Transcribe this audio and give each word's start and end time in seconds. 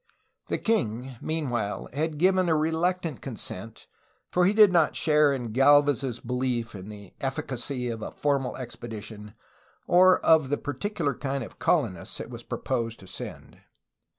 The 0.47 0.57
king, 0.57 1.17
meanw^hile, 1.21 1.93
had 1.93 2.17
given 2.17 2.49
a 2.49 2.55
reluctant 2.55 3.21
consent, 3.21 3.85
for 4.31 4.47
he 4.47 4.53
did 4.53 4.71
not 4.71 4.95
share 4.95 5.31
in 5.31 5.51
Galvez's 5.51 6.19
belief 6.19 6.73
in 6.73 6.89
the 6.89 7.13
efficacy 7.21 7.87
of 7.89 8.01
a 8.01 8.09
formal 8.09 8.57
expedition 8.57 9.35
or 9.85 10.19
of 10.25 10.49
the 10.49 10.57
particular 10.57 11.13
kind 11.13 11.43
of 11.43 11.59
colonists 11.59 12.19
it 12.19 12.31
was 12.31 12.41
proposed 12.41 12.99
to 13.01 13.05
send. 13.05 13.61